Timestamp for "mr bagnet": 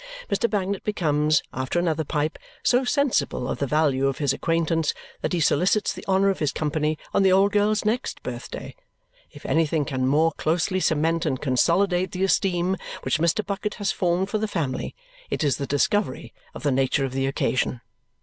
0.31-0.83